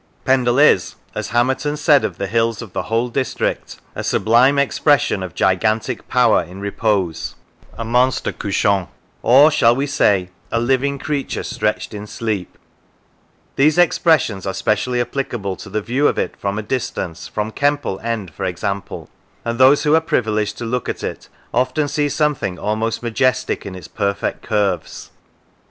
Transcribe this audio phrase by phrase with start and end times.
[0.25, 5.21] Pendle is, as Hamerton said of the hills of the whole district, a sublime expression
[5.21, 7.35] of gigantic power in repose,
[7.77, 8.65] or shall we say a" monster couch
[10.01, 12.57] ant," a "living creature stretched in sleep";
[13.57, 17.99] these expressions are specially applicable to the view of it from a distance, from Kemple
[18.03, 19.07] end for example;
[19.45, 23.67] and those who are privileged to look at it often see some thing almost majestic
[23.67, 25.11] in its perfect curves.